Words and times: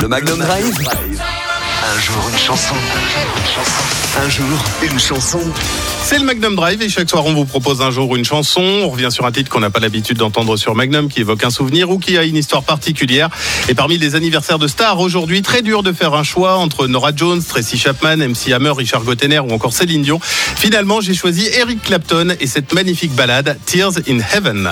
Le 0.00 0.08
Magnum 0.08 0.38
Drive. 0.38 0.78
Un 0.78 2.00
jour 2.00 2.30
une 2.32 2.38
chanson. 2.38 2.74
Un 4.16 4.28
jour 4.30 4.46
une 4.82 4.98
chanson. 4.98 5.40
C'est 6.02 6.18
le 6.18 6.24
Magnum 6.24 6.56
Drive 6.56 6.80
et 6.80 6.88
chaque 6.88 7.10
soir 7.10 7.26
on 7.26 7.34
vous 7.34 7.44
propose 7.44 7.82
un 7.82 7.90
jour 7.90 8.16
une 8.16 8.24
chanson. 8.24 8.62
On 8.62 8.88
revient 8.88 9.10
sur 9.10 9.26
un 9.26 9.32
titre 9.32 9.50
qu'on 9.50 9.60
n'a 9.60 9.68
pas 9.68 9.80
l'habitude 9.80 10.16
d'entendre 10.16 10.56
sur 10.56 10.74
Magnum 10.74 11.10
qui 11.10 11.20
évoque 11.20 11.44
un 11.44 11.50
souvenir 11.50 11.90
ou 11.90 11.98
qui 11.98 12.16
a 12.16 12.24
une 12.24 12.36
histoire 12.36 12.62
particulière. 12.62 13.28
Et 13.68 13.74
parmi 13.74 13.98
les 13.98 14.14
anniversaires 14.14 14.58
de 14.58 14.68
stars 14.68 14.98
aujourd'hui, 14.98 15.42
très 15.42 15.60
dur 15.60 15.82
de 15.82 15.92
faire 15.92 16.14
un 16.14 16.24
choix 16.24 16.56
entre 16.56 16.86
Nora 16.86 17.10
Jones, 17.14 17.42
Tracy 17.42 17.76
Chapman, 17.76 18.16
MC 18.16 18.52
Hammer, 18.54 18.72
Richard 18.74 19.02
Gottener 19.02 19.40
ou 19.40 19.52
encore 19.52 19.74
Céline 19.74 20.00
Dion. 20.00 20.18
Finalement, 20.22 21.02
j'ai 21.02 21.12
choisi 21.12 21.46
Eric 21.58 21.82
Clapton 21.82 22.34
et 22.40 22.46
cette 22.46 22.72
magnifique 22.72 23.12
balade 23.12 23.58
Tears 23.66 23.98
in 24.08 24.20
Heaven. 24.34 24.70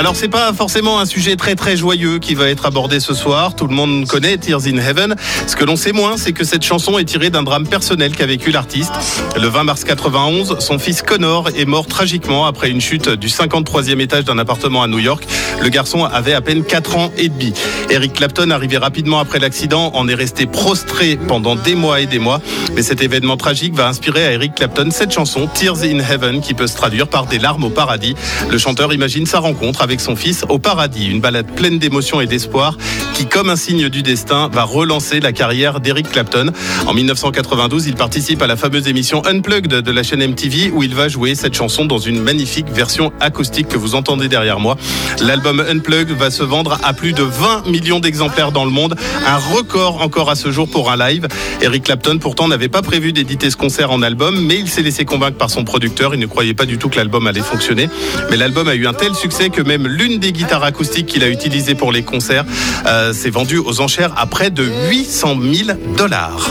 Alors 0.00 0.16
c'est 0.16 0.28
pas 0.28 0.54
forcément 0.54 0.98
un 0.98 1.04
sujet 1.04 1.36
très 1.36 1.54
très 1.56 1.76
joyeux 1.76 2.20
qui 2.20 2.34
va 2.34 2.48
être 2.48 2.64
abordé 2.64 3.00
ce 3.00 3.12
soir. 3.12 3.54
Tout 3.54 3.66
le 3.66 3.74
monde 3.74 4.06
connaît 4.06 4.38
Tears 4.38 4.66
in 4.66 4.78
Heaven. 4.78 5.14
Ce 5.46 5.54
que 5.56 5.62
l'on 5.62 5.76
sait 5.76 5.92
moins, 5.92 6.16
c'est 6.16 6.32
que 6.32 6.42
cette 6.42 6.64
chanson 6.64 6.96
est 6.96 7.04
tirée 7.04 7.28
d'un 7.28 7.42
drame 7.42 7.66
personnel 7.66 8.16
qu'a 8.16 8.24
vécu 8.24 8.50
l'artiste. 8.50 8.94
Le 9.38 9.46
20 9.46 9.64
mars 9.64 9.84
91, 9.84 10.56
son 10.60 10.78
fils 10.78 11.02
Connor 11.02 11.50
est 11.54 11.66
mort 11.66 11.86
tragiquement 11.86 12.46
après 12.46 12.70
une 12.70 12.80
chute 12.80 13.10
du 13.10 13.28
53e 13.28 14.00
étage 14.00 14.24
d'un 14.24 14.38
appartement 14.38 14.82
à 14.82 14.88
New 14.88 15.00
York. 15.00 15.22
Le 15.60 15.68
garçon 15.68 16.06
avait 16.06 16.32
à 16.32 16.40
peine 16.40 16.64
4 16.64 16.96
ans 16.96 17.12
et 17.18 17.28
demi. 17.28 17.52
Eric 17.90 18.14
Clapton, 18.14 18.48
arrivé 18.52 18.78
rapidement 18.78 19.18
après 19.18 19.38
l'accident, 19.38 19.90
en 19.92 20.08
est 20.08 20.14
resté 20.14 20.46
prostré 20.46 21.18
pendant 21.28 21.56
des 21.56 21.74
mois 21.74 22.00
et 22.00 22.06
des 22.06 22.18
mois. 22.18 22.40
Mais 22.74 22.82
cet 22.82 23.02
événement 23.02 23.36
tragique 23.36 23.74
va 23.74 23.86
inspirer 23.86 24.24
à 24.24 24.32
Eric 24.32 24.54
Clapton 24.54 24.88
cette 24.92 25.12
chanson 25.12 25.46
Tears 25.52 25.82
in 25.82 25.98
Heaven 25.98 26.40
qui 26.40 26.54
peut 26.54 26.68
se 26.68 26.76
traduire 26.76 27.08
par 27.08 27.26
des 27.26 27.38
larmes 27.38 27.64
au 27.64 27.70
paradis. 27.70 28.14
Le 28.48 28.56
chanteur 28.56 28.94
imagine 28.94 29.26
sa 29.26 29.40
rencontre 29.40 29.82
avec 29.82 29.89
son 29.98 30.14
fils 30.14 30.44
au 30.48 30.60
paradis, 30.60 31.06
une 31.06 31.20
balade 31.20 31.46
pleine 31.56 31.80
d'émotions 31.80 32.20
et 32.20 32.26
d'espoir 32.26 32.76
qui, 33.14 33.26
comme 33.26 33.50
un 33.50 33.56
signe 33.56 33.88
du 33.88 34.02
destin, 34.02 34.48
va 34.52 34.62
relancer 34.62 35.18
la 35.18 35.32
carrière 35.32 35.80
d'Eric 35.80 36.10
Clapton. 36.10 36.52
En 36.86 36.94
1992, 36.94 37.86
il 37.86 37.94
participe 37.94 38.42
à 38.42 38.46
la 38.46 38.56
fameuse 38.56 38.86
émission 38.86 39.22
Unplugged 39.26 39.74
de 39.74 39.90
la 39.90 40.02
chaîne 40.02 40.24
MTV 40.24 40.70
où 40.72 40.82
il 40.82 40.94
va 40.94 41.08
jouer 41.08 41.34
cette 41.34 41.54
chanson 41.54 41.86
dans 41.86 41.98
une 41.98 42.22
magnifique 42.22 42.68
version 42.68 43.12
acoustique 43.20 43.68
que 43.68 43.78
vous 43.78 43.94
entendez 43.94 44.28
derrière 44.28 44.60
moi. 44.60 44.76
L'album 45.20 45.64
Unplugged 45.68 46.16
va 46.16 46.30
se 46.30 46.42
vendre 46.42 46.78
à 46.84 46.92
plus 46.92 47.12
de 47.12 47.22
20 47.22 47.66
millions 47.66 48.00
d'exemplaires 48.00 48.52
dans 48.52 48.64
le 48.64 48.70
monde, 48.70 48.96
un 49.26 49.38
record 49.38 50.02
encore 50.02 50.30
à 50.30 50.34
ce 50.34 50.50
jour 50.50 50.68
pour 50.68 50.90
un 50.90 50.96
live. 50.96 51.26
Eric 51.62 51.84
Clapton 51.84 52.18
pourtant 52.18 52.48
n'avait 52.48 52.68
pas 52.68 52.82
prévu 52.82 53.12
d'éditer 53.12 53.50
ce 53.50 53.56
concert 53.56 53.90
en 53.90 54.02
album, 54.02 54.38
mais 54.46 54.58
il 54.58 54.68
s'est 54.68 54.82
laissé 54.82 55.04
convaincre 55.04 55.38
par 55.38 55.50
son 55.50 55.64
producteur. 55.64 56.14
Il 56.14 56.20
ne 56.20 56.26
croyait 56.26 56.54
pas 56.54 56.66
du 56.66 56.78
tout 56.78 56.88
que 56.88 56.96
l'album 56.96 57.26
allait 57.26 57.40
fonctionner. 57.40 57.88
Mais 58.30 58.36
l'album 58.36 58.68
a 58.68 58.74
eu 58.74 58.86
un 58.86 58.92
tel 58.92 59.14
succès 59.14 59.50
que 59.50 59.62
même 59.62 59.79
l'une 59.86 60.18
des 60.18 60.32
guitares 60.32 60.64
acoustiques 60.64 61.06
qu'il 61.06 61.24
a 61.24 61.28
utilisées 61.28 61.74
pour 61.74 61.92
les 61.92 62.02
concerts 62.02 62.44
euh, 62.86 63.12
s'est 63.12 63.30
vendue 63.30 63.58
aux 63.58 63.80
enchères 63.80 64.12
à 64.16 64.26
près 64.26 64.50
de 64.50 64.64
800 64.90 65.36
000 65.40 65.78
dollars. 65.96 66.48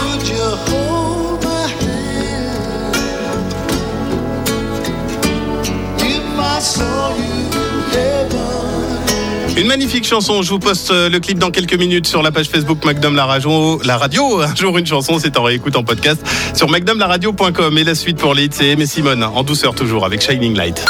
Une 9.60 9.68
magnifique 9.68 10.06
chanson. 10.06 10.42
Je 10.42 10.52
vous 10.52 10.60
poste 10.60 10.92
euh, 10.92 11.10
le 11.10 11.20
clip 11.20 11.38
dans 11.38 11.52
quelques 11.52 11.74
minutes 11.74 12.08
sur 12.08 12.22
la 12.22 12.32
page 12.32 12.48
Facebook 12.48 12.86
Magnum 12.86 13.14
la 13.14 13.26
radio. 13.26 13.82
La 13.84 13.98
radio, 13.98 14.40
un 14.42 14.56
jour 14.56 14.78
une 14.78 14.86
chanson, 14.86 15.20
c'est 15.20 15.38
en 15.38 15.44
réécoute 15.44 15.76
en 15.76 15.84
podcast 15.84 16.22
sur 16.56 16.70
magnumlaradio.com. 16.70 17.78
Et 17.78 17.84
la 17.84 17.96
suite 17.96 18.18
pour 18.18 18.34
les 18.34 18.48
c'est 18.52 18.86
Simone, 18.86 19.22
en 19.24 19.44
douceur 19.44 19.76
toujours 19.76 20.06
avec 20.06 20.22
Shining 20.22 20.56
Light. 20.56 20.86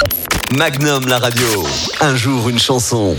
Magnum 0.57 1.07
la 1.07 1.19
radio. 1.19 1.45
Un 2.01 2.15
jour 2.15 2.49
une 2.49 2.57
chanson. 2.57 3.07